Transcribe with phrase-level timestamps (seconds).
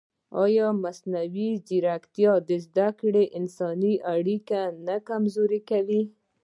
[0.43, 6.01] ایا مصنوعي ځیرکتیا د زده کړې انساني اړیکه نه کمزورې کوي؟